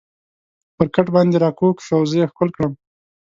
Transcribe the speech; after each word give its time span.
پر 0.75 0.87
کټ 0.95 1.07
باندې 1.15 1.37
را 1.43 1.49
کږ 1.59 1.75
شو 1.85 1.93
او 1.99 2.03
زه 2.09 2.15
یې 2.21 2.25
ښکل 2.31 2.49
کړم. 2.55 2.73